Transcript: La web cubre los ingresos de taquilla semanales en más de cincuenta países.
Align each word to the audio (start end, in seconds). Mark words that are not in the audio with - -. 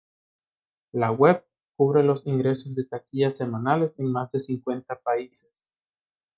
La 0.93 1.11
web 1.11 1.45
cubre 1.77 2.01
los 2.01 2.25
ingresos 2.25 2.73
de 2.73 2.85
taquilla 2.85 3.29
semanales 3.29 3.99
en 3.99 4.11
más 4.11 4.31
de 4.31 4.39
cincuenta 4.39 4.99
países. 4.99 5.55